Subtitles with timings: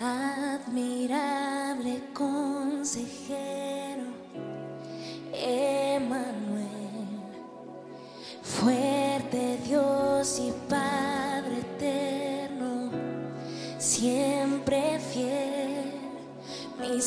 [0.00, 4.02] admirable consejero,
[5.32, 6.66] Emanuel,
[8.42, 12.90] fuerte Dios y Padre eterno,
[13.78, 15.92] siempre fiel,
[16.78, 17.00] mi.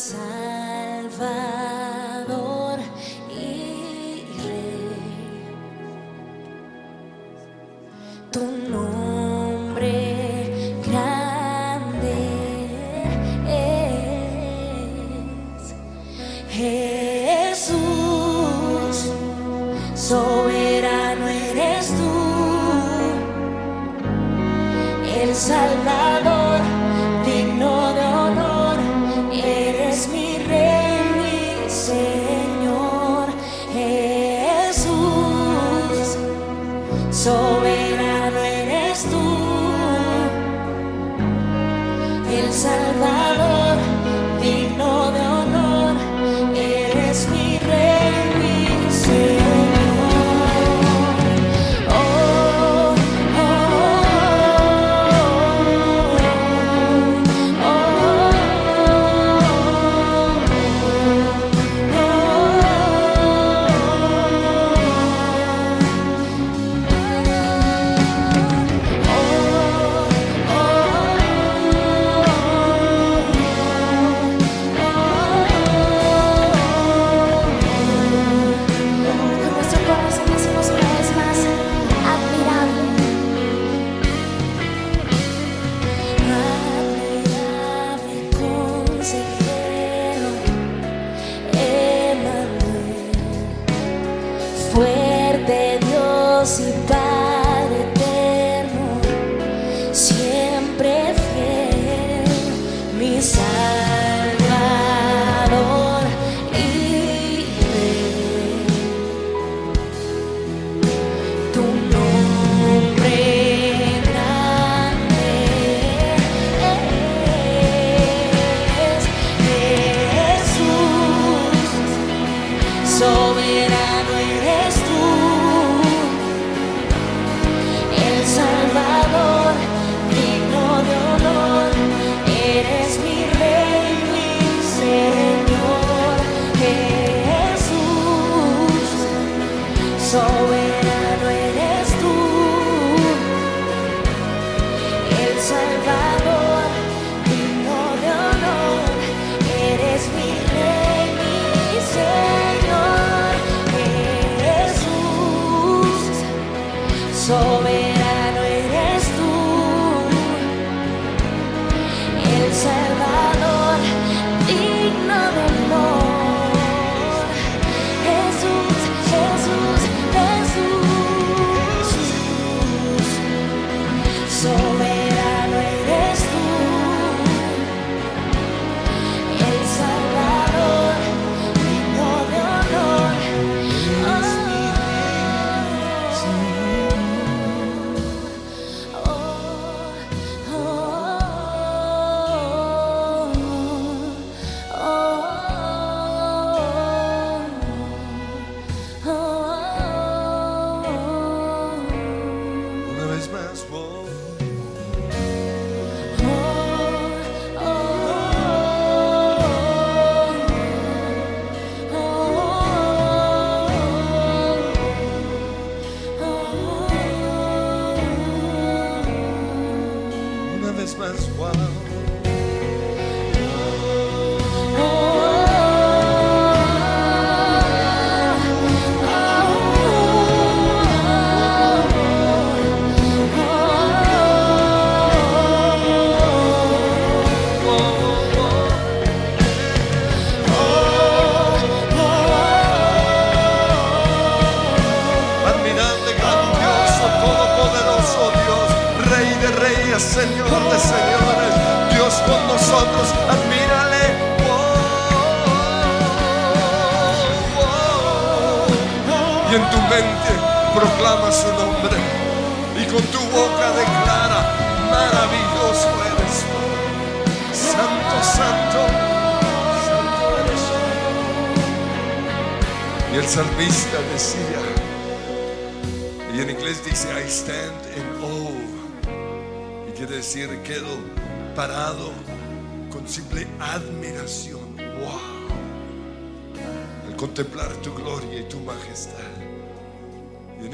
[96.39, 97.18] velocidad.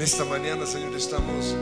[0.06, 1.56] Esta mañana, Señor, estamos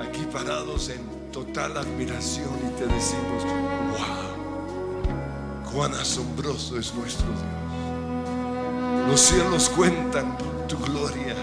[0.00, 1.00] aquí parados en
[1.32, 3.42] total admiración y te decimos,
[3.90, 9.08] wow, cuán asombroso es nuestro Dios.
[9.08, 10.38] Los cielos cuentan
[10.68, 11.34] tu gloria.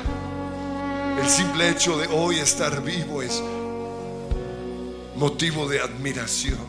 [1.21, 3.43] El simple hecho de hoy estar vivo es
[5.17, 6.67] motivo de admiración.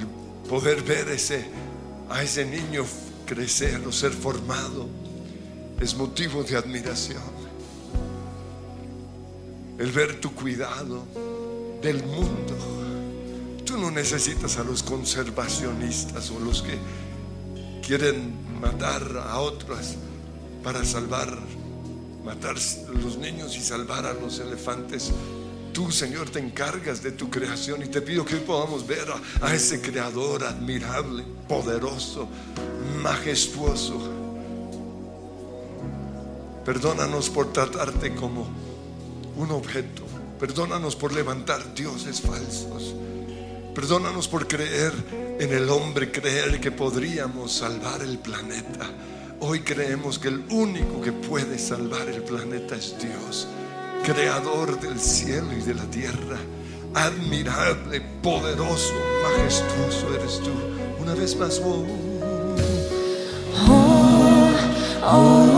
[0.00, 1.46] El poder ver ese,
[2.10, 2.84] a ese niño
[3.24, 5.01] crecer o ser formado
[5.82, 7.22] es motivo de admiración.
[9.78, 11.04] El ver tu cuidado
[11.82, 13.62] del mundo.
[13.64, 16.78] Tú no necesitas a los conservacionistas o los que
[17.84, 19.96] quieren matar a otros
[20.62, 21.36] para salvar,
[22.24, 25.10] matar a los niños y salvar a los elefantes.
[25.72, 29.08] Tú, Señor, te encargas de tu creación y te pido que hoy podamos ver
[29.40, 32.28] a ese creador admirable, poderoso,
[33.02, 34.11] majestuoso.
[36.64, 38.46] Perdónanos por tratarte como
[39.36, 40.04] un objeto.
[40.38, 42.94] Perdónanos por levantar dioses falsos.
[43.74, 44.92] Perdónanos por creer
[45.40, 48.86] en el hombre, creer que podríamos salvar el planeta.
[49.40, 53.48] Hoy creemos que el único que puede salvar el planeta es Dios,
[54.04, 56.38] creador del cielo y de la tierra.
[56.94, 60.50] Admirable, poderoso, majestuoso eres tú.
[61.02, 61.86] Una vez más, oh,
[65.02, 65.51] admirable.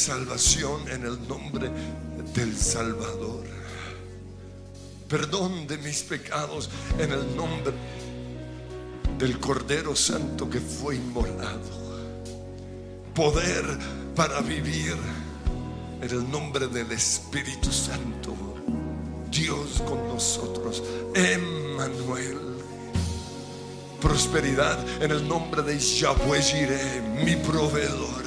[0.00, 1.70] Salvación en el nombre
[2.32, 3.44] del Salvador.
[5.06, 7.74] Perdón de mis pecados en el nombre
[9.18, 11.80] del Cordero Santo que fue inmolado
[13.14, 13.62] poder
[14.16, 14.96] para vivir
[16.00, 18.34] en el nombre del Espíritu Santo.
[19.30, 20.82] Dios con nosotros,
[21.14, 22.38] Emmanuel.
[24.00, 28.19] Prosperidad en el nombre de Yahweh Jireh, mi proveedor.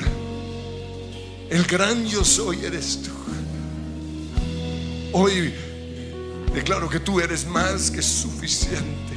[1.53, 3.11] El gran yo soy eres tú.
[5.11, 5.53] Hoy
[6.51, 9.13] declaro que tú eres más que suficiente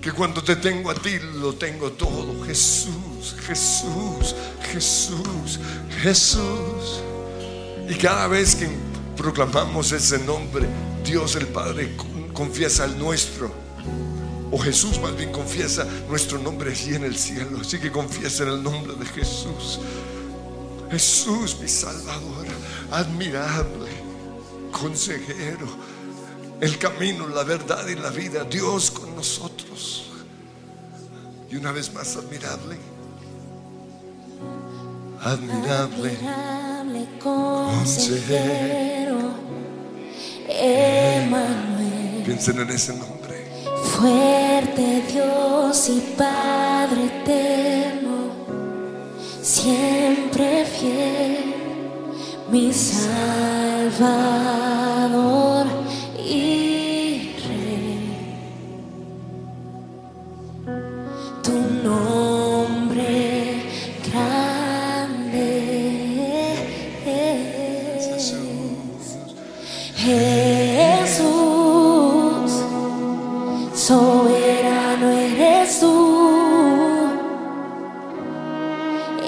[0.00, 2.44] Que cuando te tengo a ti lo tengo todo.
[2.44, 4.34] Jesús, Jesús,
[4.72, 5.60] Jesús,
[6.02, 7.00] Jesús.
[7.88, 8.68] Y cada vez que
[9.16, 10.66] proclamamos ese nombre,
[11.04, 11.96] Dios el Padre
[12.32, 13.52] confiesa el nuestro.
[14.50, 17.58] O Jesús más bien confiesa nuestro nombre allí en el cielo.
[17.60, 19.78] Así que confiesa en el nombre de Jesús.
[20.90, 22.46] Jesús, mi Salvador,
[22.90, 23.90] admirable,
[24.70, 25.66] consejero,
[26.60, 30.04] el camino, la verdad y la vida, Dios con nosotros.
[31.50, 32.76] Y una vez más, admirable,
[35.22, 39.18] admirable, Admirable consejero,
[40.48, 43.46] Emmanuel, piensen en ese nombre.
[43.96, 48.05] fuerte Dios y Padre eterno,
[49.46, 51.54] siempre fiel,
[52.50, 53.86] mi Salvador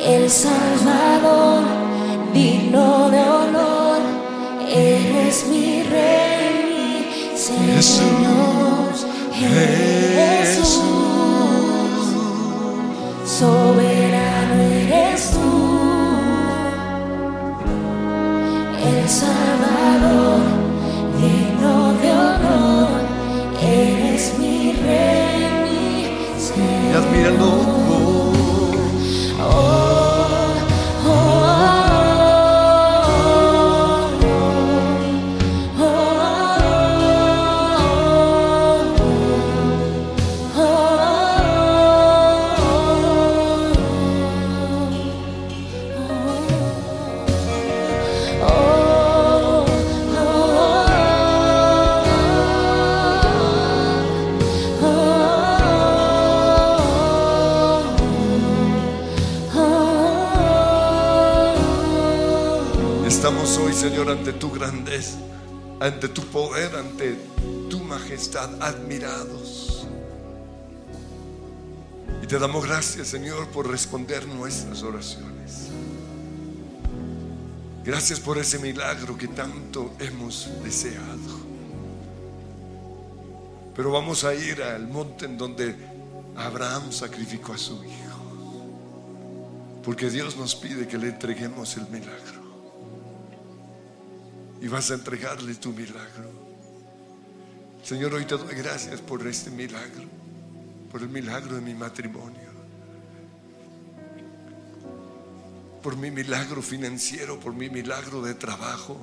[0.04, 1.62] el Salvador,
[2.32, 4.00] digno de honor,
[4.68, 8.92] eres mi Rey, mi Señor,
[9.32, 10.82] Jesús,
[13.24, 15.38] soberano eres tú.
[18.84, 20.40] El Salvador,
[21.20, 22.88] digno de honor,
[23.60, 27.87] eres mi rey, mi Señor.
[63.88, 65.16] Señor, ante tu grandeza,
[65.80, 67.16] ante tu poder, ante
[67.70, 69.86] tu majestad, admirados.
[72.22, 75.68] Y te damos gracias, Señor, por responder nuestras oraciones.
[77.82, 81.38] Gracias por ese milagro que tanto hemos deseado.
[83.74, 85.74] Pero vamos a ir al monte en donde
[86.36, 88.20] Abraham sacrificó a su hijo.
[89.82, 92.37] Porque Dios nos pide que le entreguemos el milagro.
[94.60, 96.30] Y vas a entregarle tu milagro.
[97.82, 100.04] Señor, hoy te doy gracias por este milagro.
[100.90, 102.48] Por el milagro de mi matrimonio.
[105.82, 108.98] Por mi milagro financiero, por mi milagro de trabajo.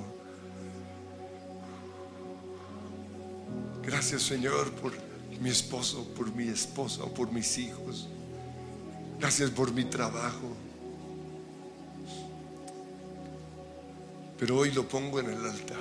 [3.82, 4.92] Gracias Señor por
[5.40, 8.08] mi esposo, por mi esposa, por mis hijos.
[9.18, 10.56] Gracias por mi trabajo.
[14.38, 15.78] Pero hoy lo pongo en el altar,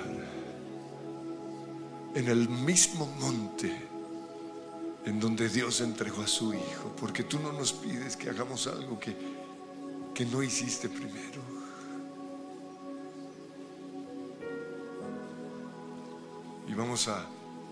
[2.16, 3.96] en el mismo monte
[5.06, 9.00] en donde Dios entregó a su Hijo, porque tú no nos pides que hagamos algo
[9.00, 9.16] que,
[10.14, 11.42] que no hiciste primero.
[16.68, 17.24] Y vamos a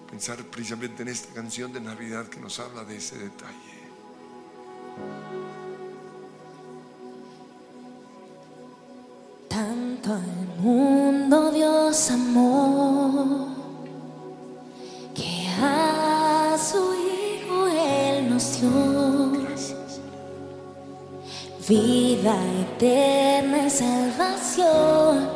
[0.10, 3.74] pensar precisamente en esta canción de Navidad que nos habla de ese detalle.
[9.50, 10.14] Tanto
[10.60, 13.48] mundo Dios amó
[15.14, 19.34] que a su Hijo Él nos dio
[21.68, 25.30] vida eterna y salvación.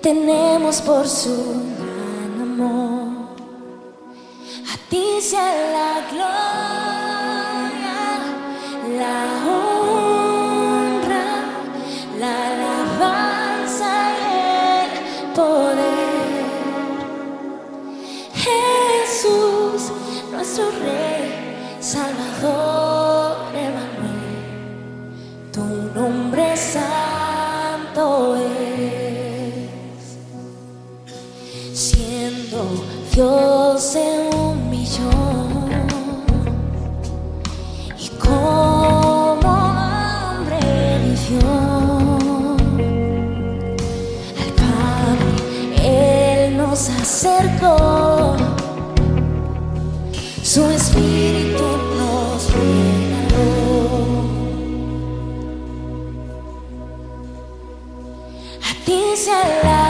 [0.00, 1.73] Tenemos por su
[58.84, 59.83] peace and love.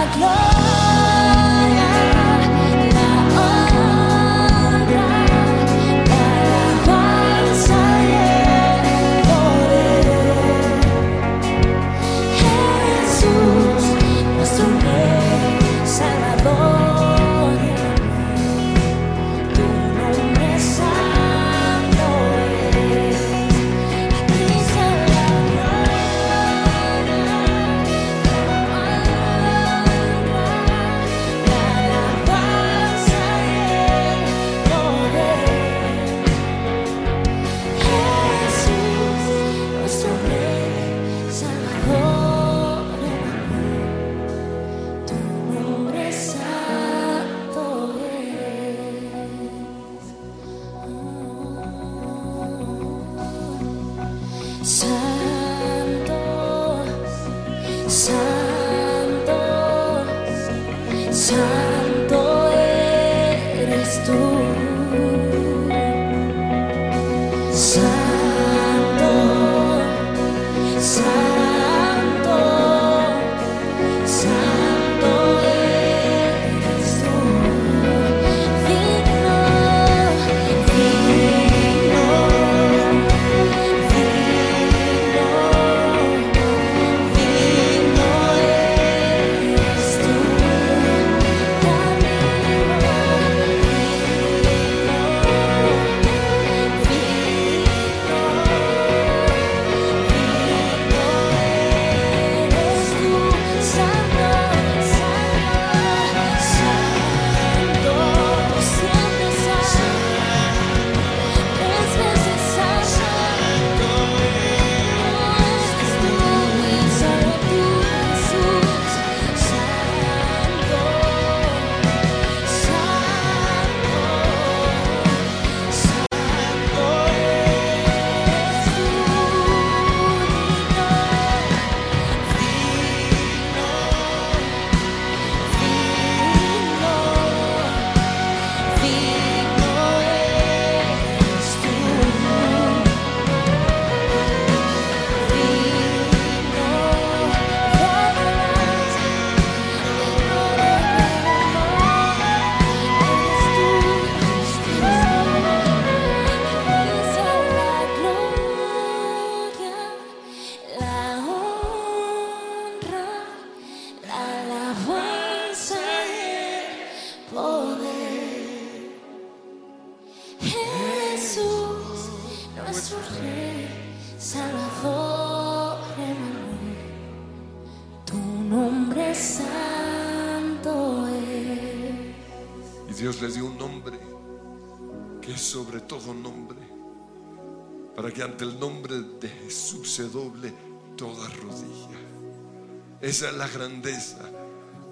[193.05, 194.17] Esa es la grandeza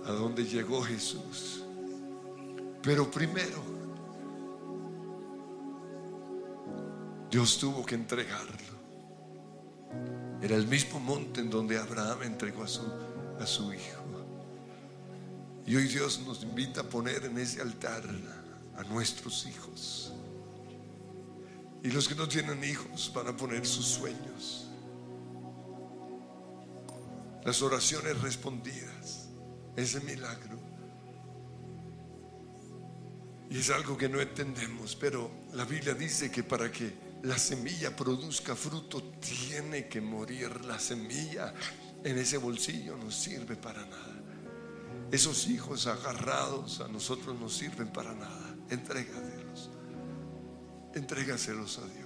[0.04, 1.64] a donde llegó Jesús.
[2.82, 3.64] Pero primero,
[7.30, 8.52] Dios tuvo que entregarlo.
[10.42, 12.82] Era el mismo monte en donde Abraham entregó a su,
[13.40, 14.02] a su hijo.
[15.64, 18.02] Y hoy Dios nos invita a poner en ese altar
[18.76, 20.12] a nuestros hijos.
[21.82, 24.61] Y los que no tienen hijos van a poner sus sueños.
[27.44, 29.28] Las oraciones respondidas.
[29.76, 30.60] Ese milagro.
[33.50, 37.94] Y es algo que no entendemos, pero la Biblia dice que para que la semilla
[37.94, 41.52] produzca fruto tiene que morir la semilla.
[42.02, 44.22] En ese bolsillo no sirve para nada.
[45.10, 48.56] Esos hijos agarrados a nosotros no sirven para nada.
[48.70, 49.70] Entrégaselos.
[50.94, 52.01] Entrégaselos a Dios.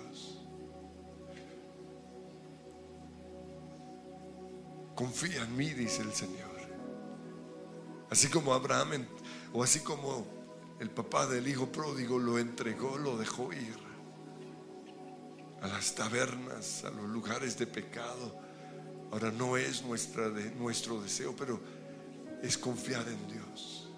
[4.97, 6.57] Confía en mí, dice el Señor.
[8.11, 9.07] Así como Abraham,
[9.53, 10.27] o así como
[10.81, 13.77] el papá del hijo pródigo lo entregó, lo dejó ir
[15.61, 18.41] a las tabernas, a los lugares de pecado.
[19.13, 21.61] Ahora no es nuestro deseo, pero
[22.43, 23.91] es confiar en Dios.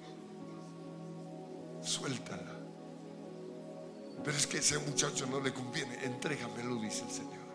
[1.83, 2.57] Suéltala.
[4.25, 6.05] Pero es que ese muchacho no le conviene.
[6.05, 7.49] Entrégamelo, dice el Señor.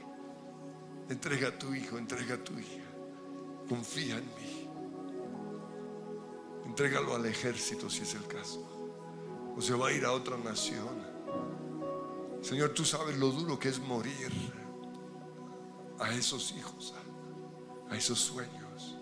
[1.10, 2.83] Entrega a tu hijo, entrega a tu hija
[3.68, 4.70] confía en mí.
[6.66, 8.66] Entrégalo al ejército si es el caso.
[9.56, 11.14] O se va a ir a otra nación.
[12.42, 14.32] Señor, tú sabes lo duro que es morir
[16.00, 16.94] a esos hijos,
[17.90, 18.98] a esos sueños.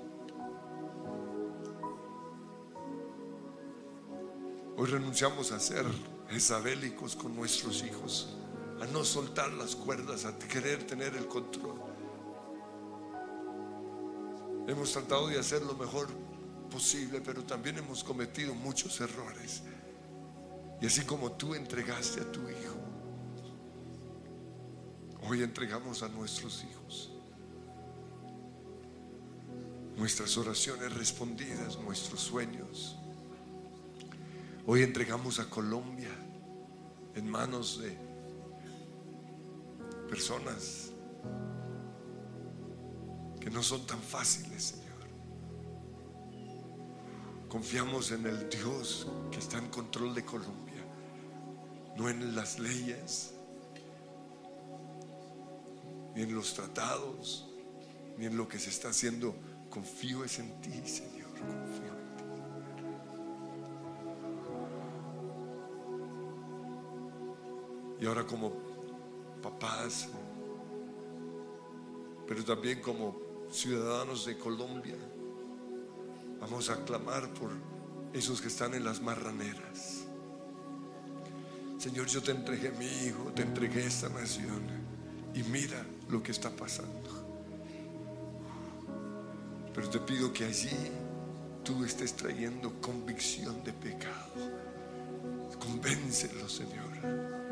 [4.78, 5.86] Hoy renunciamos a ser
[6.30, 8.36] esabélicos con nuestros hijos,
[8.82, 11.91] a no soltar las cuerdas, a querer tener el control.
[14.68, 16.08] Hemos tratado de hacer lo mejor
[16.70, 19.64] posible, pero también hemos cometido muchos errores.
[20.82, 22.76] Y así como tú entregaste a tu hijo,
[25.28, 27.12] hoy entregamos a nuestros hijos.
[29.98, 32.98] Nuestras oraciones respondidas, nuestros sueños.
[34.66, 36.10] Hoy entregamos a Colombia
[37.14, 37.98] en manos de
[40.10, 40.92] personas
[43.52, 44.92] no son tan fáciles, Señor.
[47.50, 50.72] Confiamos en el Dios que está en control de Colombia
[51.98, 53.34] no en las leyes,
[56.16, 57.50] ni en los tratados,
[58.18, 59.36] ni en lo que se está haciendo.
[59.70, 62.24] Confío es en ti, Señor, confío en ti.
[68.02, 68.52] Y ahora como
[69.42, 70.10] papás,
[72.28, 74.98] pero también como ciudadanos de Colombia,
[76.40, 77.52] vamos a clamar por
[78.14, 80.02] esos que están en las marraneras
[81.82, 84.62] Señor, yo te entregué mi hijo, te entregué esta nación.
[85.34, 87.10] Y mira lo que está pasando.
[89.74, 90.70] Pero te pido que allí
[91.64, 94.32] tú estés trayendo convicción de pecado.
[95.60, 96.92] Convéncelo, Señor.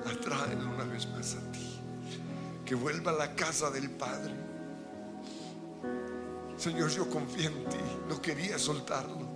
[0.05, 1.79] Atráelo una vez más a ti.
[2.67, 4.35] Que vuelva a la casa del Padre.
[6.59, 7.77] Señor, yo confío en ti.
[8.09, 9.27] No quería soltarlo.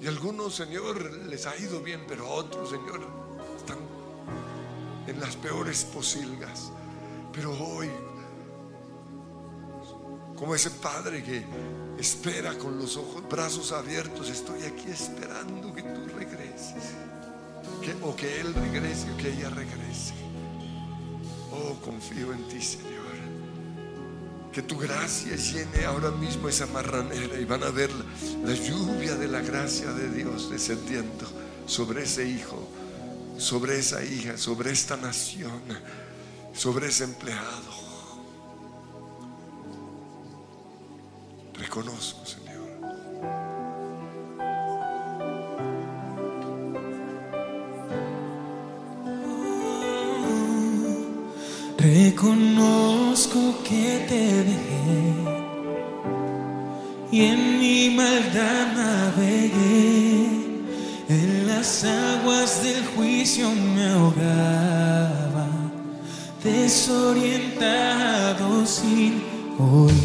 [0.00, 3.00] Y a algunos, Señor, les ha ido bien, pero a otros, Señor,
[3.56, 3.78] están
[5.08, 6.70] en las peores posilgas.
[7.32, 7.90] Pero hoy,
[10.36, 11.44] como ese padre que
[11.98, 16.94] espera con los ojos, brazos abiertos, estoy aquí esperando que tú regreses.
[18.02, 20.14] o que Él regrese o que ella regrese.
[21.50, 23.05] Oh, confío en ti, Señor.
[24.56, 27.90] Que tu gracia llene ahora mismo esa marranera y van a ver
[28.42, 31.26] la lluvia de la gracia de Dios descendiendo
[31.66, 32.66] sobre ese hijo
[33.38, 35.62] sobre esa hija, sobre esta nación,
[36.54, 37.76] sobre ese empleado.
[41.54, 42.45] Reconozco, Señor.
[52.16, 55.12] Reconozco que te dejé
[57.12, 60.24] y en mi maldad navegué.
[61.10, 65.46] En las aguas del juicio me ahogaba,
[66.42, 69.22] desorientado sin
[69.58, 69.95] oír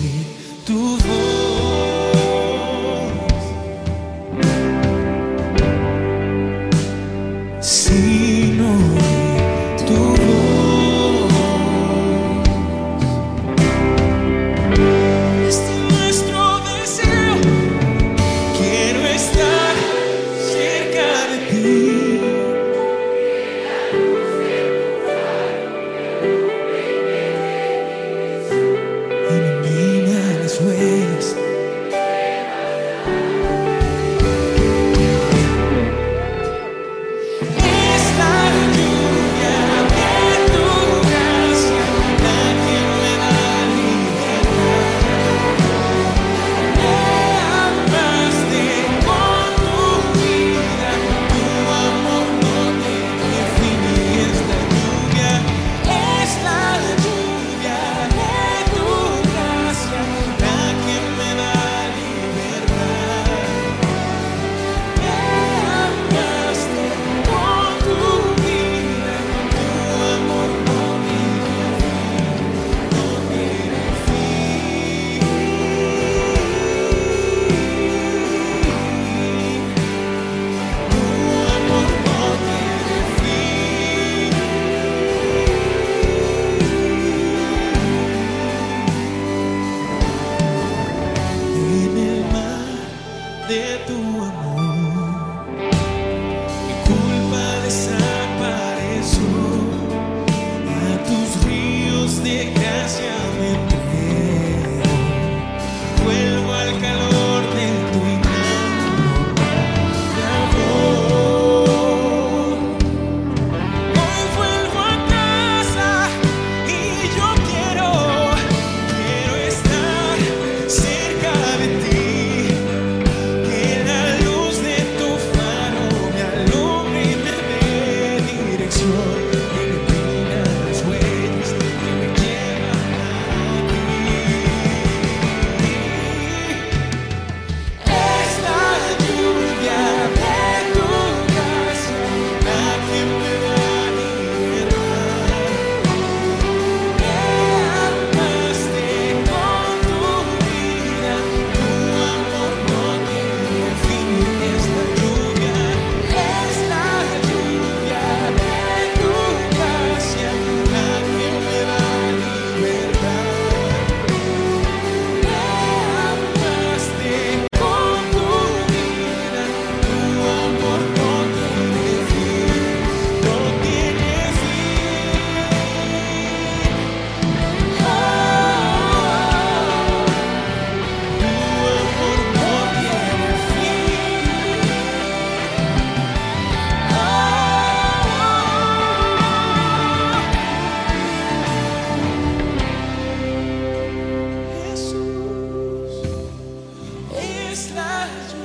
[198.02, 198.41] eyes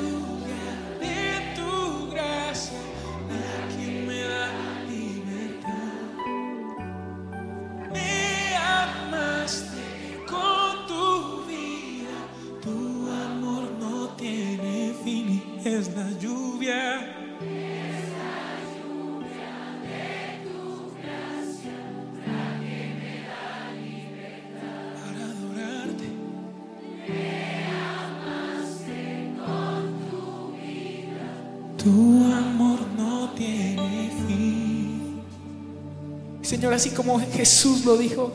[36.73, 38.33] Así como Jesús lo dijo,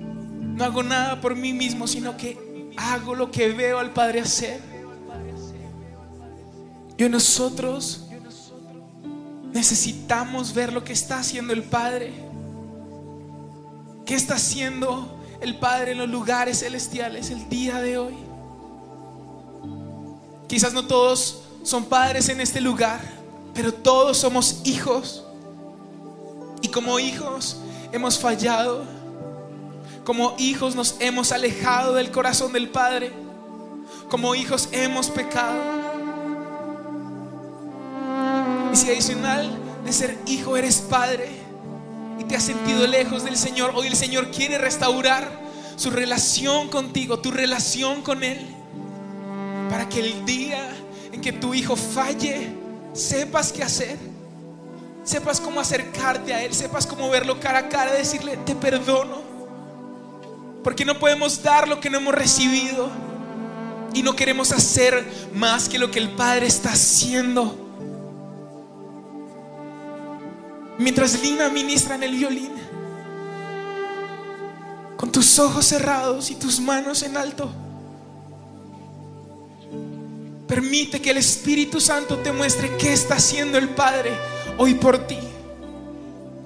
[0.00, 4.60] no hago nada por mí mismo, sino que hago lo que veo al Padre hacer.
[6.96, 8.06] Y hoy nosotros
[9.52, 12.12] necesitamos ver lo que está haciendo el Padre.
[14.04, 18.14] ¿Qué está haciendo el Padre en los lugares celestiales el día de hoy?
[20.46, 23.00] Quizás no todos son padres en este lugar,
[23.54, 25.24] pero todos somos hijos.
[26.72, 27.58] Como hijos
[27.92, 28.84] hemos fallado.
[30.04, 33.12] Como hijos nos hemos alejado del corazón del Padre.
[34.08, 35.60] Como hijos hemos pecado.
[38.72, 41.28] Y si adicional de ser hijo eres padre
[42.18, 45.40] y te has sentido lejos del Señor, hoy el Señor quiere restaurar
[45.76, 48.38] su relación contigo, tu relación con Él.
[49.70, 50.70] Para que el día
[51.12, 52.52] en que tu hijo falle,
[52.92, 54.09] sepas qué hacer.
[55.10, 59.22] Sepas cómo acercarte a Él, sepas cómo verlo cara a cara, decirle, te perdono.
[60.62, 62.88] Porque no podemos dar lo que no hemos recibido.
[63.92, 67.56] Y no queremos hacer más que lo que el Padre está haciendo.
[70.78, 72.52] Mientras Lina ministra en el violín,
[74.96, 77.50] con tus ojos cerrados y tus manos en alto.
[80.46, 84.12] Permite que el Espíritu Santo te muestre qué está haciendo el Padre
[84.62, 85.18] hoy por ti.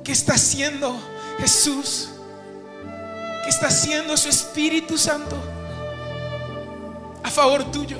[0.04, 0.96] ¿Qué está haciendo
[1.38, 2.10] Jesús?
[3.42, 5.34] ¿Qué está haciendo su Espíritu Santo
[7.24, 7.98] a favor tuyo?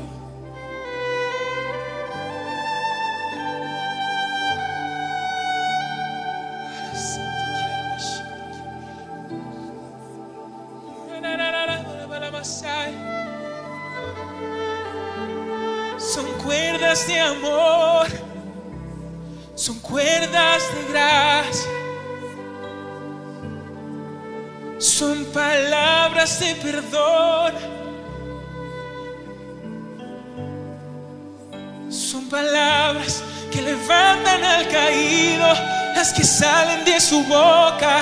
[36.14, 38.00] Que salen de su boca.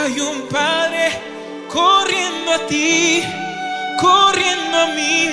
[0.00, 1.10] Hay un Padre
[1.68, 3.22] corriendo a ti,
[4.00, 5.28] corriendo a mí.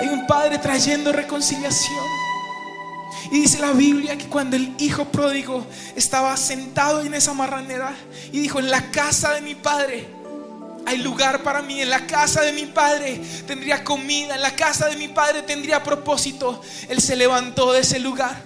[0.00, 2.04] Hay un Padre trayendo reconciliación.
[3.30, 7.94] Y dice la Biblia que cuando el hijo pródigo estaba sentado en esa marranera
[8.32, 10.15] y dijo, en la casa de mi padre
[10.86, 14.88] hay lugar para mí, en la casa de mi padre tendría comida, en la casa
[14.88, 18.40] de mi padre tendría propósito, él se levantó de ese lugar.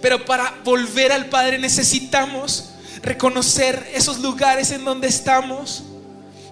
[0.00, 2.70] Pero para volver al Padre necesitamos
[3.02, 5.84] reconocer esos lugares en donde estamos.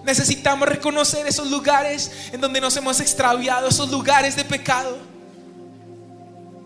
[0.03, 4.97] Necesitamos reconocer esos lugares en donde nos hemos extraviado, esos lugares de pecado.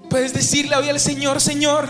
[0.09, 1.89] Puedes decirle hoy al Señor, Señor,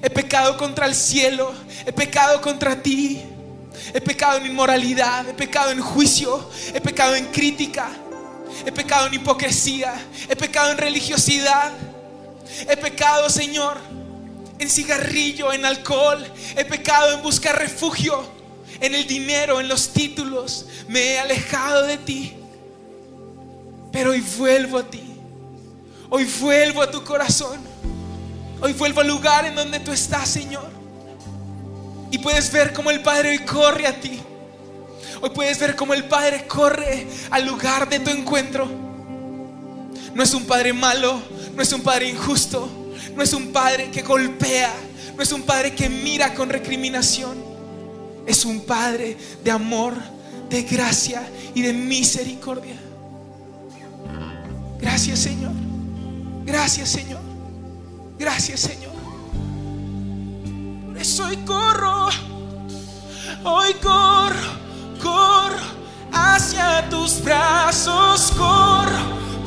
[0.00, 1.52] he pecado contra el cielo,
[1.84, 3.22] he pecado contra ti,
[3.94, 7.90] he pecado en inmoralidad, he pecado en juicio, he pecado en crítica,
[8.64, 9.94] he pecado en hipocresía,
[10.28, 11.72] he pecado en religiosidad.
[12.68, 13.78] He pecado, Señor,
[14.58, 16.18] en cigarrillo, en alcohol.
[16.56, 18.24] He pecado en buscar refugio,
[18.80, 20.66] en el dinero, en los títulos.
[20.88, 22.36] Me he alejado de ti.
[23.90, 25.02] Pero hoy vuelvo a ti.
[26.10, 27.60] Hoy vuelvo a tu corazón.
[28.60, 30.70] Hoy vuelvo al lugar en donde tú estás, Señor.
[32.12, 34.20] Y puedes ver cómo el Padre hoy corre a ti.
[35.22, 38.68] Hoy puedes ver cómo el Padre corre al lugar de tu encuentro.
[40.14, 41.22] No es un Padre malo,
[41.56, 42.68] no es un Padre injusto,
[43.16, 44.72] no es un Padre que golpea,
[45.16, 47.42] no es un Padre que mira con recriminación.
[48.26, 49.94] Es un Padre de amor,
[50.50, 52.76] de gracia y de misericordia.
[54.78, 55.52] Gracias Señor.
[56.44, 57.22] Gracias Señor.
[58.18, 58.91] Gracias Señor.
[60.92, 62.08] Por eso hoy corro,
[63.44, 64.50] hoy corro,
[65.02, 65.64] corro
[66.12, 68.98] hacia tus brazos, corro,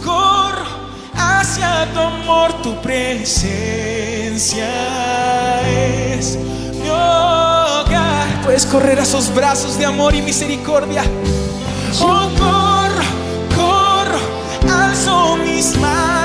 [0.03, 0.65] corro
[1.13, 4.67] hacia tu amor, tu presencia
[5.69, 6.35] es
[6.81, 8.41] mi hogar.
[8.43, 11.03] Puedes correr a esos brazos de amor y misericordia.
[12.01, 13.03] Oh, corro,
[13.55, 14.17] corro,
[14.73, 16.24] alzo mis manos,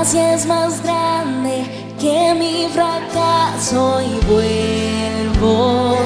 [0.00, 1.62] gracia es más grande
[2.00, 5.98] que mi fracaso y vuelvo.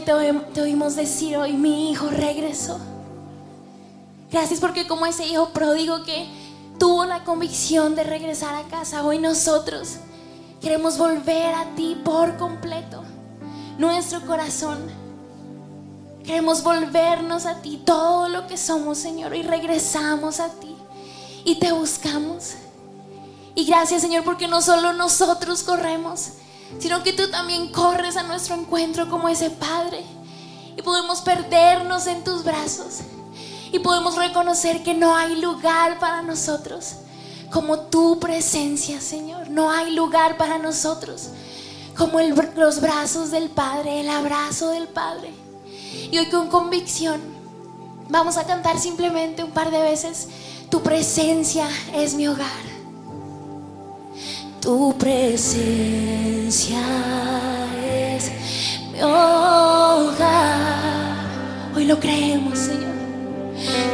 [0.00, 2.78] te, oímos decir hoy, mi hijo regresó.
[4.30, 6.26] Gracias porque como ese hijo pródigo que
[6.78, 9.96] tuvo la convicción de regresar a casa, hoy nosotros
[10.60, 13.02] queremos volver a ti por completo.
[13.78, 14.78] Nuestro corazón.
[16.24, 20.74] Queremos volvernos a ti todo lo que somos, Señor, y regresamos a ti
[21.44, 22.54] y te buscamos.
[23.54, 26.32] Y gracias, Señor, porque no solo nosotros corremos,
[26.78, 30.04] sino que tú también corres a nuestro encuentro como ese Padre.
[30.76, 32.98] Y podemos perdernos en tus brazos.
[33.72, 36.96] Y podemos reconocer que no hay lugar para nosotros
[37.50, 39.48] como tu presencia, Señor.
[39.50, 41.28] No hay lugar para nosotros
[41.96, 45.32] como el- los brazos del Padre, el abrazo del Padre.
[46.10, 47.20] Y hoy con convicción
[48.08, 50.28] vamos a cantar simplemente un par de veces,
[50.70, 52.75] tu presencia es mi hogar.
[54.66, 56.82] Tu presencia
[57.86, 58.32] es
[58.92, 60.18] mi hogar.
[61.76, 62.96] Hoy lo creemos, Señor.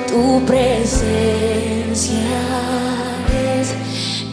[0.09, 2.17] Tu presencia
[3.29, 3.75] es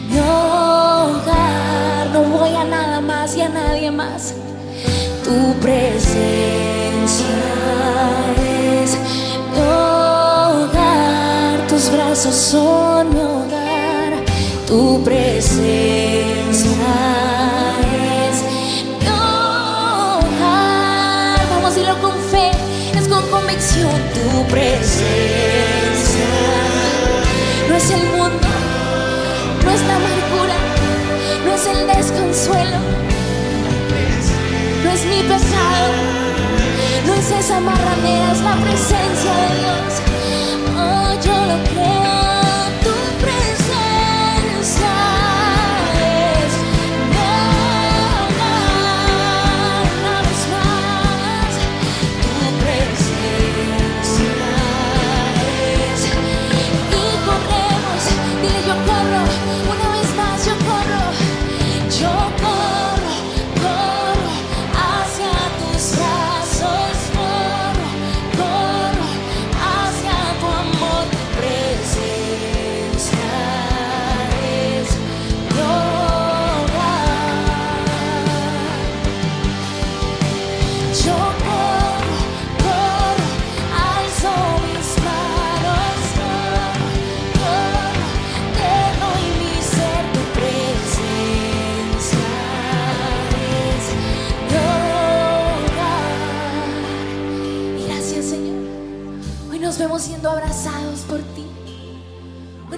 [0.08, 2.08] mi hogar.
[2.10, 4.32] No voy a nada más y a nadie más.
[5.22, 7.36] Tu presencia
[8.80, 8.96] es
[9.52, 11.66] mi hogar.
[11.68, 14.24] Tus brazos son mi hogar.
[14.66, 16.09] Tu presencia
[24.50, 26.26] presencia.
[27.68, 28.48] No es el mundo,
[29.64, 30.58] no es la amargura,
[31.44, 32.78] no es el desconsuelo,
[34.84, 35.92] no es mi pecado,
[37.06, 39.92] no es esa marranera, es la presencia de Dios.
[40.76, 41.99] Oh, yo lo creo,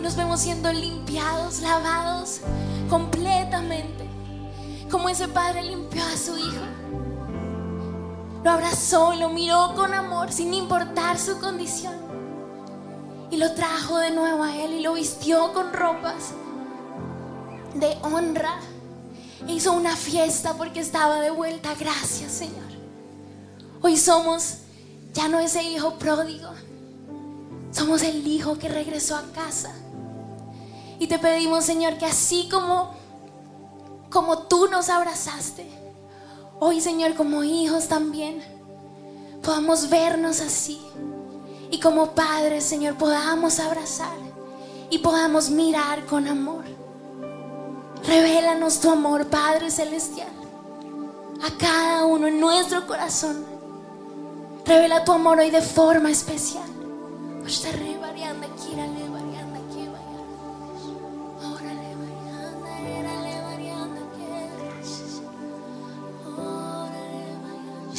[0.02, 2.40] nos vemos siendo limpiados, lavados
[2.90, 4.04] completamente,
[4.90, 6.64] como ese padre limpió a su hijo.
[8.42, 11.94] Lo abrazó y lo miró con amor sin importar su condición.
[13.30, 16.32] Y lo trajo de nuevo a él y lo vistió con ropas
[17.74, 18.56] de honra.
[19.46, 21.74] E hizo una fiesta porque estaba de vuelta.
[21.78, 22.72] Gracias Señor.
[23.80, 24.58] Hoy somos
[25.14, 26.50] ya no ese hijo pródigo.
[27.70, 29.72] Somos el hijo que regresó a casa.
[31.02, 32.92] Y te pedimos Señor que así como,
[34.08, 35.66] como tú nos abrazaste.
[36.60, 38.40] Hoy, Señor, como hijos también,
[39.42, 40.80] podamos vernos así.
[41.72, 44.16] Y como padres, Señor, podamos abrazar
[44.90, 46.62] y podamos mirar con amor.
[48.06, 50.30] Revélanos tu amor, Padre Celestial,
[51.42, 53.44] a cada uno en nuestro corazón.
[54.64, 56.62] Revela tu amor hoy de forma especial.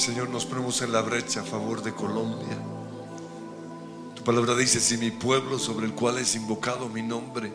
[0.04, 2.58] Señor, nos ponemos en la brecha a favor de Colombia.
[4.14, 7.54] Tu palabra dice, si mi pueblo sobre el cual es invocado mi nombre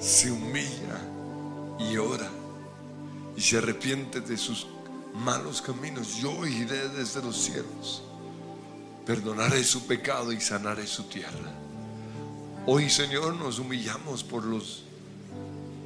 [0.00, 0.98] se humilla
[1.78, 2.30] y ora
[3.36, 4.66] y se arrepiente de sus
[5.12, 8.02] malos caminos, yo iré desde los cielos,
[9.04, 11.52] perdonaré su pecado y sanaré su tierra.
[12.64, 14.84] Hoy, Señor, nos humillamos por los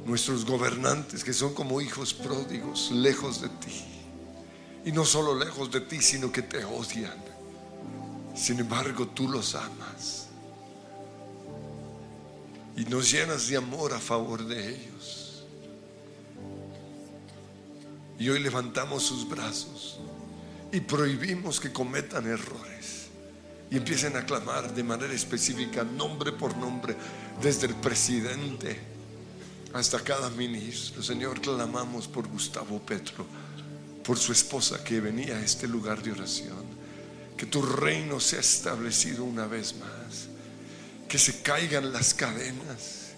[0.05, 3.92] nuestros gobernantes que son como hijos pródigos, lejos de ti.
[4.85, 7.23] Y no solo lejos de ti, sino que te odian.
[8.35, 10.27] Sin embargo, tú los amas.
[12.75, 15.43] Y nos llenas de amor a favor de ellos.
[18.19, 19.99] Y hoy levantamos sus brazos
[20.71, 23.07] y prohibimos que cometan errores.
[23.69, 26.95] Y empiecen a clamar de manera específica, nombre por nombre,
[27.41, 28.79] desde el presidente
[29.73, 31.01] hasta cada ministro.
[31.01, 33.25] Señor, clamamos por Gustavo Petro
[34.03, 36.63] por su esposa que venía a este lugar de oración.
[37.37, 40.27] Que tu reino sea establecido una vez más.
[41.07, 43.13] Que se caigan las cadenas.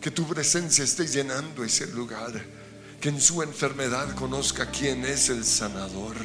[0.00, 2.32] Que tu presencia esté llenando ese lugar.
[3.00, 6.16] Que en su enfermedad conozca quién es el sanador.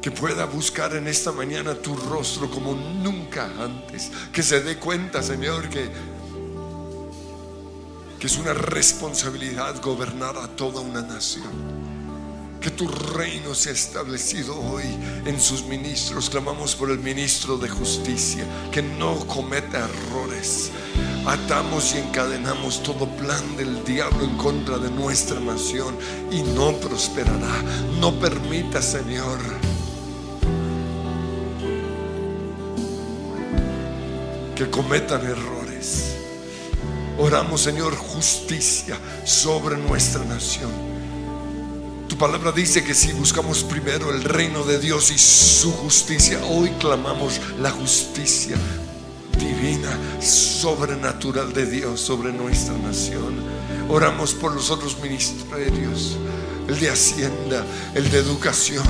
[0.00, 4.10] Que pueda buscar en esta mañana tu rostro como nunca antes.
[4.32, 5.90] Que se dé cuenta, Señor, que,
[8.18, 11.76] que es una responsabilidad gobernar a toda una nación.
[12.60, 14.84] Que tu reino sea establecido hoy
[15.24, 16.30] en sus ministros.
[16.30, 20.70] Clamamos por el ministro de justicia, que no cometa errores.
[21.26, 25.96] Atamos y encadenamos todo plan del diablo en contra de nuestra nación
[26.30, 27.62] y no prosperará.
[28.00, 29.38] No permita, Señor,
[34.56, 36.15] que cometan errores.
[37.18, 40.70] Oramos, Señor, justicia sobre nuestra nación.
[42.08, 46.70] Tu palabra dice que si buscamos primero el reino de Dios y su justicia, hoy
[46.78, 48.56] clamamos la justicia
[49.38, 53.34] divina, sobrenatural de Dios sobre nuestra nación.
[53.88, 56.16] Oramos por los otros ministerios
[56.68, 57.64] el de Hacienda,
[57.94, 58.86] el de Educación,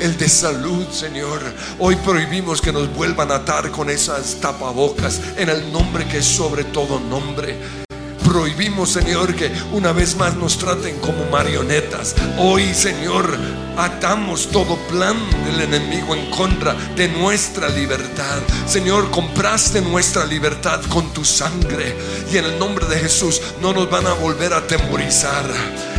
[0.00, 1.40] el de Salud, Señor.
[1.78, 6.26] Hoy prohibimos que nos vuelvan a atar con esas tapabocas en el nombre que es
[6.26, 7.89] sobre todo nombre.
[8.30, 12.14] Prohibimos, Señor, que una vez más nos traten como marionetas.
[12.38, 13.36] Hoy, Señor,
[13.76, 18.38] atamos todo plan del enemigo en contra de nuestra libertad.
[18.68, 21.96] Señor, compraste nuestra libertad con tu sangre.
[22.32, 25.46] Y en el nombre de Jesús no nos van a volver a atemorizar.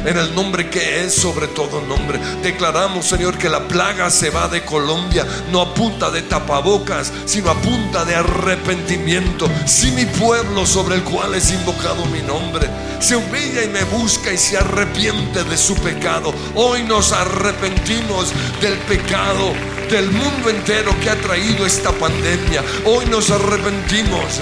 [0.05, 2.17] En el nombre que es sobre todo nombre.
[2.41, 5.27] Declaramos, Señor, que la plaga se va de Colombia.
[5.51, 9.49] No a punta de tapabocas, sino a punta de arrepentimiento.
[9.65, 12.67] Si mi pueblo sobre el cual es invocado mi nombre
[12.99, 16.33] se humilla y me busca y se arrepiente de su pecado.
[16.55, 19.53] Hoy nos arrepentimos del pecado
[19.89, 22.63] del mundo entero que ha traído esta pandemia.
[22.85, 24.39] Hoy nos arrepentimos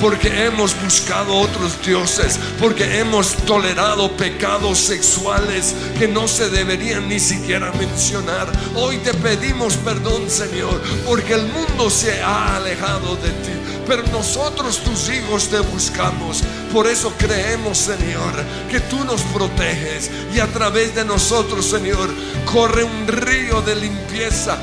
[0.00, 7.20] porque hemos buscado otros dioses, porque hemos tolerado pecados sexuales que no se deberían ni
[7.20, 8.50] siquiera mencionar.
[8.74, 13.52] Hoy te pedimos perdón, Señor, porque el mundo se ha alejado de ti,
[13.86, 16.42] pero nosotros tus hijos te buscamos.
[16.72, 18.32] Por eso creemos, Señor,
[18.70, 22.08] que tú nos proteges y a través de nosotros, Señor,
[22.50, 24.56] corre un río de limpieza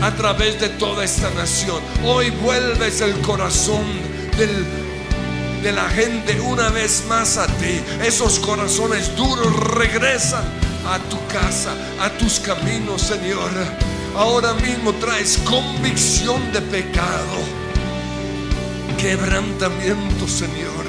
[0.00, 1.82] a través de toda esta nación.
[2.04, 7.80] Hoy vuelves el corazón de la gente una vez más a ti.
[8.04, 10.44] Esos corazones duros regresan
[10.86, 13.50] a tu casa, a tus caminos, Señor.
[14.14, 17.38] Ahora mismo traes convicción de pecado,
[18.96, 20.86] quebrantamiento, Señor.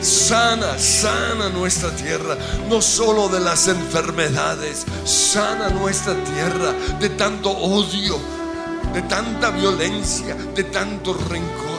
[0.00, 2.36] Sana, sana nuestra tierra,
[2.68, 8.20] no solo de las enfermedades, sana nuestra tierra de tanto odio,
[8.94, 11.75] de tanta violencia, de tanto rencor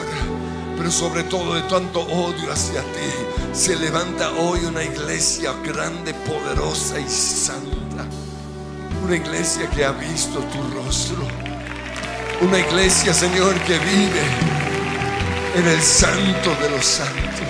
[0.78, 3.12] pero sobre todo de tanto odio hacia ti,
[3.52, 8.06] se levanta hoy una iglesia grande, poderosa y santa.
[9.04, 11.28] Una iglesia que ha visto tu rostro.
[12.42, 14.22] Una iglesia, Señor, que vive
[15.56, 17.48] en el santo de los santos.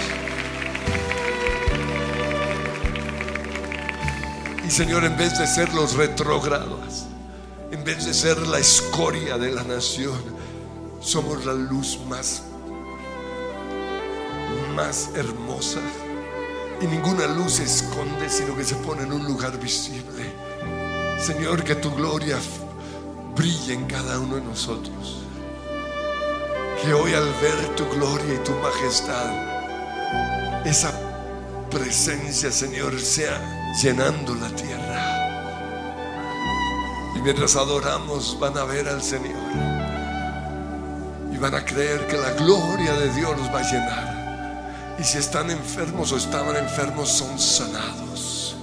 [4.65, 7.05] Y Señor, en vez de ser los retrógrados,
[7.71, 10.21] en vez de ser la escoria de la nación,
[11.01, 12.43] somos la luz más
[14.78, 15.80] más hermosa.
[16.80, 20.23] Y ninguna luz se esconde, sino que se pone en un lugar visible.
[21.19, 22.38] Señor, que tu gloria
[23.36, 25.23] brille en cada uno de nosotros.
[26.80, 29.32] Que hoy al ver tu gloria y tu majestad,
[30.63, 30.91] esa
[31.71, 35.01] presencia, Señor, sea llenando la tierra.
[37.15, 39.41] Y mientras adoramos, van a ver al Señor.
[41.34, 44.16] Y van a creer que la gloria de Dios los va a llenar.
[44.99, 48.55] Y si están enfermos o estaban enfermos, son sanados.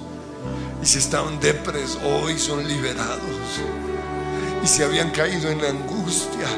[0.83, 3.21] Y si estaban depres, hoy son liberados.
[4.63, 6.49] Y si habían caído en la angustia,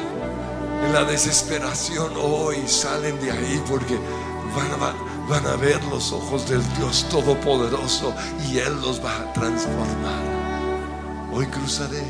[0.83, 3.99] en la desesperación, hoy salen de ahí porque
[4.55, 4.95] van a,
[5.29, 8.15] van a ver los ojos del Dios Todopoderoso
[8.49, 10.23] y Él los va a transformar.
[11.31, 12.03] Hoy cruzaré.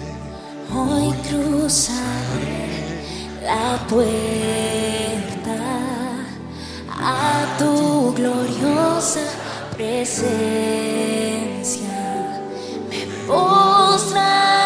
[0.73, 3.01] Hoy cruzaré
[3.43, 5.86] la puerta
[6.99, 9.21] a tu gloriosa
[9.75, 10.27] presencia.
[12.89, 14.56] Me postraré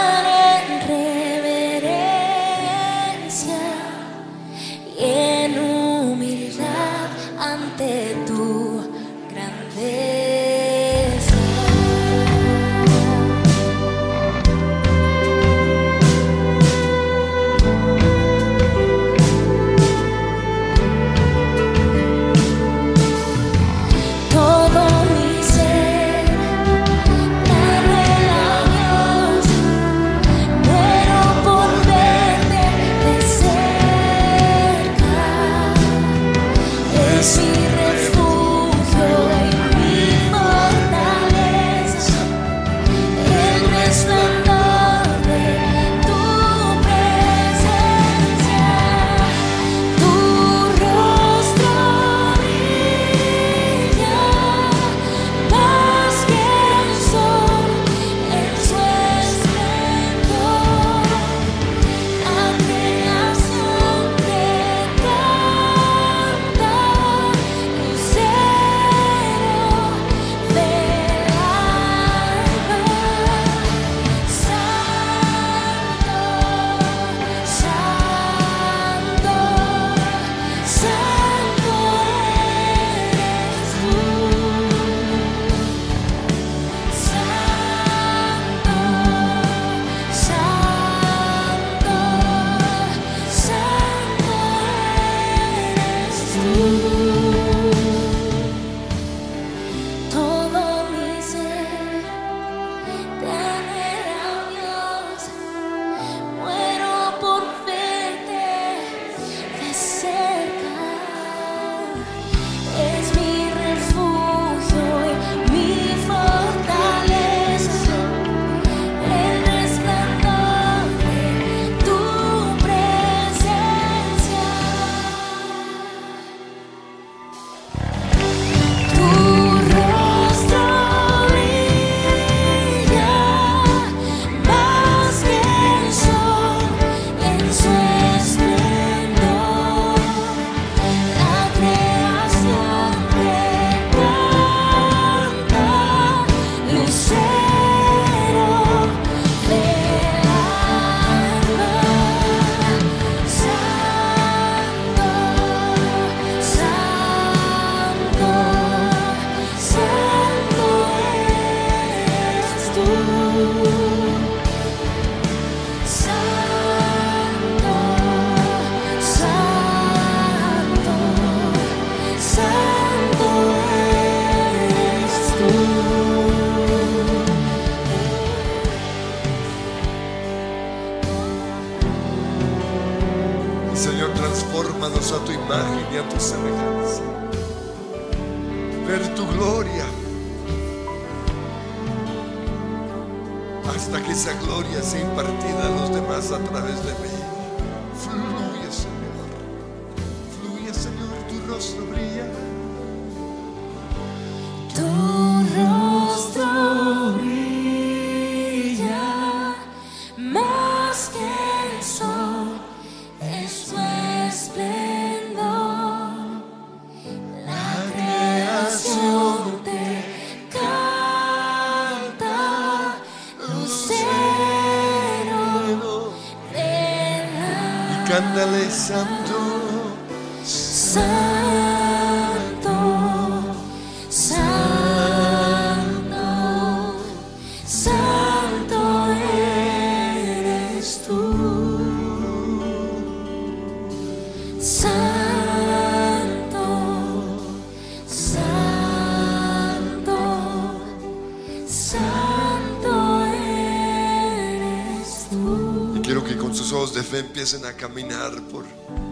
[257.41, 258.65] empiecen a caminar por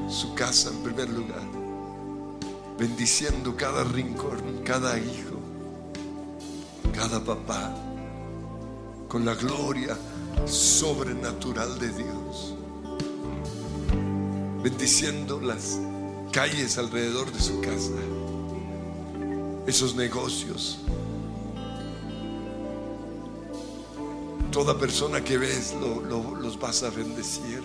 [0.07, 1.41] su casa en primer lugar,
[2.77, 5.39] bendiciendo cada rincón, cada hijo,
[6.93, 7.75] cada papá,
[9.07, 9.97] con la gloria
[10.45, 12.53] sobrenatural de Dios,
[14.61, 15.79] bendiciendo las
[16.31, 17.89] calles alrededor de su casa,
[19.65, 20.81] esos negocios.
[24.51, 27.63] Toda persona que ves lo- lo- los vas a bendecir.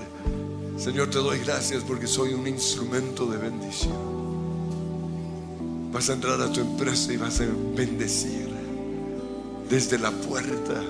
[0.77, 3.93] Señor, te doy gracias porque soy un instrumento de bendición.
[5.93, 7.45] Vas a entrar a tu empresa y vas a
[7.77, 8.49] bendecir
[9.71, 10.83] desde la puerta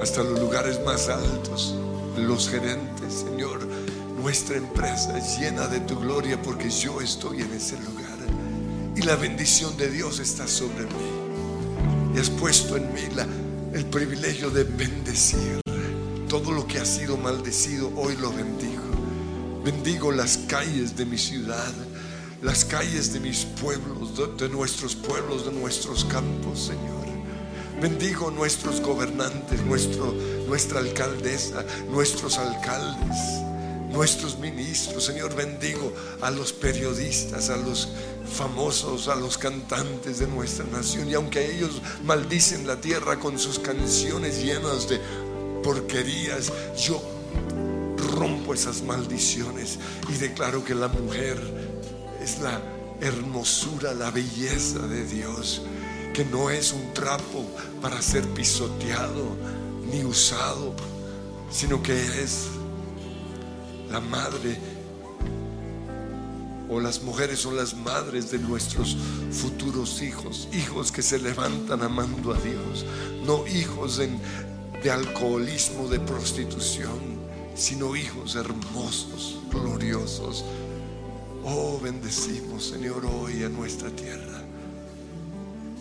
[0.00, 1.74] hasta los lugares más altos,
[2.16, 3.60] los gerentes, Señor.
[4.20, 8.02] Nuestra empresa es llena de tu gloria porque yo estoy en ese lugar
[8.96, 13.26] y la bendición de Dios está sobre mí y has puesto en mí la-
[13.74, 15.61] el privilegio de bendecir.
[16.32, 18.80] Todo lo que ha sido maldecido, hoy lo bendigo.
[19.62, 21.74] Bendigo las calles de mi ciudad,
[22.40, 27.04] las calles de mis pueblos, de, nuestros pueblos, de nuestros campos, Señor.
[27.82, 30.10] Bendigo nuestros gobernantes, nuestro,
[30.48, 33.18] nuestra alcaldesa, nuestros alcaldes,
[33.90, 35.04] nuestros ministros.
[35.04, 37.90] Señor, bendigo a los periodistas, a los
[38.24, 41.10] famosos, a los cantantes de nuestra nación.
[41.10, 44.98] Y aunque ellos maldicen la tierra con sus canciones llenas de
[45.62, 47.02] porquerías, yo
[48.16, 51.38] rompo esas maldiciones y declaro que la mujer
[52.22, 52.60] es la
[53.00, 55.62] hermosura, la belleza de Dios,
[56.14, 57.46] que no es un trapo
[57.80, 59.36] para ser pisoteado
[59.90, 60.74] ni usado,
[61.50, 62.46] sino que es
[63.90, 64.58] la madre
[66.68, 68.96] o las mujeres son las madres de nuestros
[69.30, 72.86] futuros hijos, hijos que se levantan amando a Dios,
[73.26, 74.18] no hijos en-
[74.82, 76.98] de alcoholismo, de prostitución,
[77.54, 80.44] sino hijos hermosos, gloriosos.
[81.44, 84.42] Oh, bendecimos, Señor, hoy a nuestra tierra.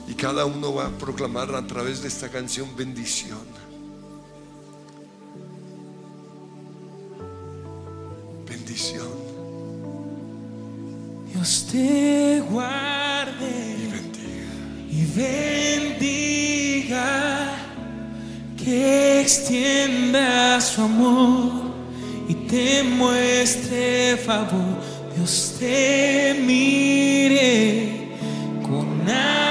[0.07, 3.39] Y cada uno va a proclamar a través de esta canción bendición.
[8.47, 9.31] Bendición
[11.33, 14.53] Dios te y guarde bendiga.
[14.91, 16.30] y bendiga,
[18.63, 21.71] que extienda su amor
[22.27, 24.79] y te muestre favor.
[25.15, 28.09] Dios te mire
[28.63, 29.50] con agrado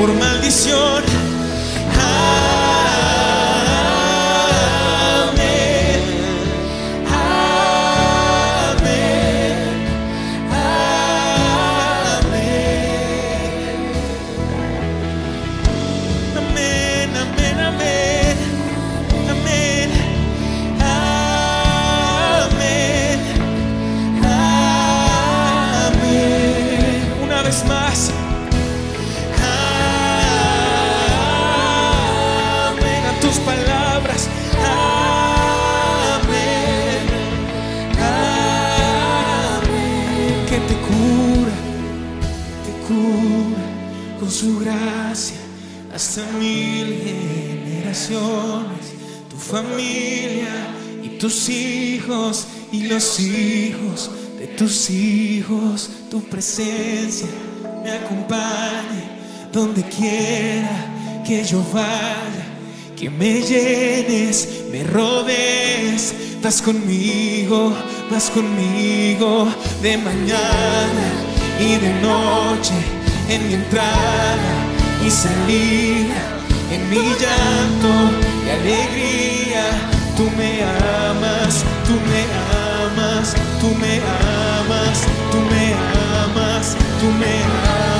[0.00, 0.29] por maldición.
[63.00, 67.72] Que me llenes, me rodees, vas conmigo,
[68.10, 69.48] vas conmigo
[69.80, 71.06] de mañana
[71.58, 72.74] y de noche,
[73.30, 74.52] en mi entrada
[75.02, 76.20] y salida,
[76.70, 77.90] en mi llanto
[78.44, 79.64] y alegría.
[80.14, 82.22] Tú me amas, tú me
[82.84, 87.99] amas, tú me amas, tú me amas, tú me amas,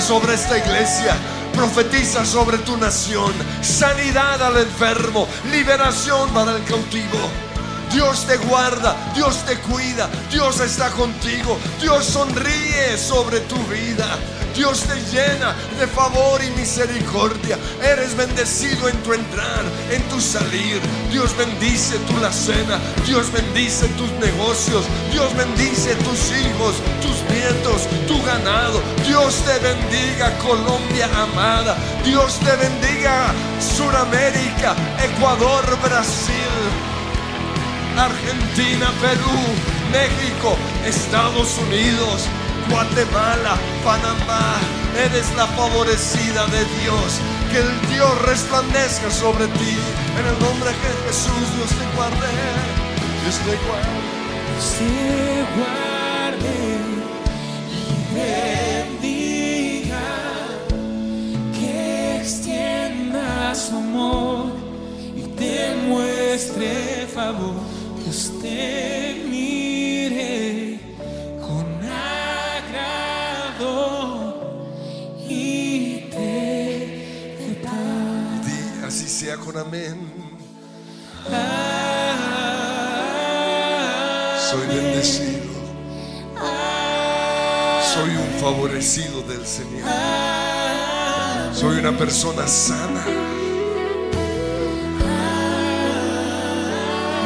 [0.00, 1.14] Sobre esta iglesia.
[1.54, 3.32] Profetiza sobre tu nación.
[3.60, 5.28] Sanidad al enfermo.
[5.52, 7.18] Liberación para el cautivo.
[7.92, 14.16] Dios te guarda, Dios te cuida, Dios está contigo, Dios sonríe sobre tu vida.
[14.54, 17.56] Dios te llena de favor y misericordia.
[17.82, 20.80] Eres bendecido en tu entrar, en tu salir.
[21.10, 22.78] Dios bendice tu la cena.
[23.06, 24.84] Dios bendice tus negocios.
[25.12, 27.19] Dios bendice tus hijos, tus
[28.06, 28.82] tu ganado.
[29.06, 31.76] Dios te bendiga, Colombia amada.
[32.04, 36.52] Dios te bendiga, Suramérica, Ecuador, Brasil.
[37.96, 39.40] Argentina, Perú,
[39.92, 40.56] México,
[40.86, 42.26] Estados Unidos,
[42.70, 44.56] Guatemala, Panamá.
[44.96, 47.20] Eres la favorecida de Dios.
[47.50, 49.76] Que el Dios resplandezca sobre ti.
[50.18, 52.28] En el nombre de Jesús, Dios te guarde.
[53.22, 54.10] Dios te guarde.
[54.60, 55.79] se guarde
[66.40, 67.54] muestre favor,
[68.02, 70.80] Dios te mire
[71.38, 71.66] con
[72.62, 73.74] agrado
[75.28, 77.36] y te.
[78.46, 80.10] Di, así sea con amén.
[84.50, 85.50] Soy bendecido.
[87.94, 89.90] Soy un favorecido del Señor.
[91.52, 93.04] Soy una persona sana.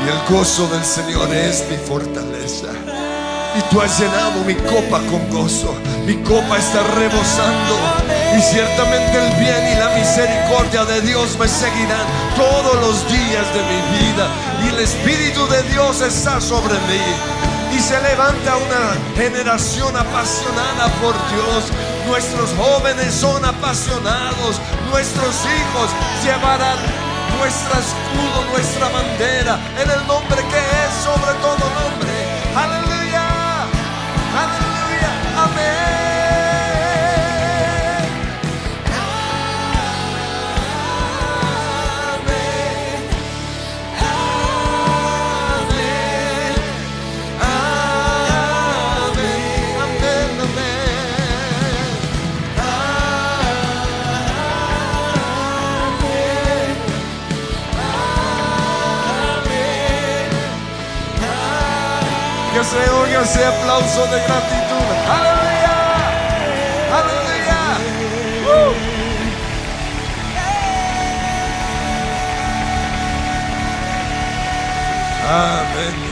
[0.04, 2.68] Y el gozo del Señor es mi fortaleza.
[3.56, 5.74] Y tú has llenado mi copa con gozo.
[6.04, 7.74] Mi copa está rebosando.
[8.36, 12.04] Y ciertamente el bien y la misericordia de Dios me seguirán
[12.36, 14.28] todos los días de mi vida.
[14.64, 17.74] Y el Espíritu de Dios está sobre mí.
[17.74, 21.72] Y se levanta una generación apasionada por Dios.
[22.06, 24.60] Nuestros jóvenes son apasionados.
[24.90, 25.90] Nuestros hijos
[26.22, 27.03] llevarán
[27.38, 31.93] nuestro escudo, nuestra bandera, en el nombre que es sobre todo nombre.
[63.24, 64.88] Ese aplauso de gratitud.
[65.08, 65.74] Aleluya.
[66.98, 67.60] Aleluya.
[68.46, 68.74] ¡Uh!
[75.26, 76.03] Amén.